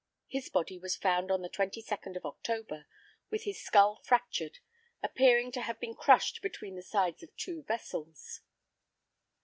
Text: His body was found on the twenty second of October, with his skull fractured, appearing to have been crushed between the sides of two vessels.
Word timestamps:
His 0.27 0.49
body 0.49 0.79
was 0.79 0.95
found 0.95 1.29
on 1.29 1.43
the 1.43 1.47
twenty 1.47 1.79
second 1.79 2.17
of 2.17 2.25
October, 2.25 2.87
with 3.29 3.43
his 3.43 3.61
skull 3.63 4.01
fractured, 4.03 4.57
appearing 5.03 5.51
to 5.51 5.61
have 5.61 5.79
been 5.79 5.93
crushed 5.93 6.41
between 6.41 6.75
the 6.75 6.81
sides 6.81 7.21
of 7.21 7.37
two 7.37 7.61
vessels. 7.67 8.41